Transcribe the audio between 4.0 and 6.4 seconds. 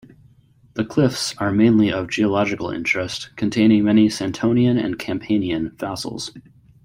Santonian and Campanian fossils.